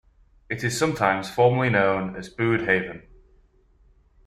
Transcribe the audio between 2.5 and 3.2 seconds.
Haven.